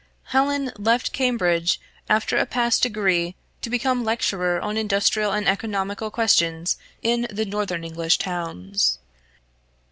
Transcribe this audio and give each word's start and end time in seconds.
Hallin 0.33 0.71
left 0.79 1.13
Cambridge 1.13 1.79
after 2.09 2.35
a 2.35 2.47
pass 2.47 2.79
degree 2.79 3.35
to 3.61 3.69
become 3.69 4.03
lecturer 4.03 4.59
on 4.59 4.75
industrial 4.75 5.31
and 5.31 5.47
economical 5.47 6.09
questions 6.09 6.75
in 7.03 7.27
the 7.31 7.45
northern 7.45 7.83
English 7.83 8.17
towns. 8.17 8.97